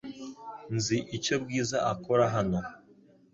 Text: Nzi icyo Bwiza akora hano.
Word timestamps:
Nzi 0.75 0.97
icyo 1.17 1.35
Bwiza 1.43 1.77
akora 1.93 2.23
hano. 2.35 2.59